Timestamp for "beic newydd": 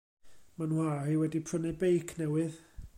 1.85-2.59